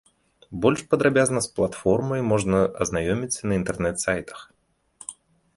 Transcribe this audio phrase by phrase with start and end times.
[0.65, 2.57] Больш падрабязна з платформай можна
[2.87, 4.39] азнаёміцца на інтэрнэт-сайтах.